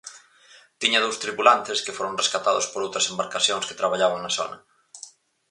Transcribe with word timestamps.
Tiña 0.81 1.03
dous 1.05 1.19
tripulantes, 1.23 1.81
que 1.85 1.95
foron 1.97 2.17
rescatados 2.21 2.65
por 2.71 2.79
outras 2.85 3.09
embarcacións 3.11 3.67
que 3.67 3.79
traballaban 3.79 4.21
na 4.23 4.31
zona. 4.37 4.57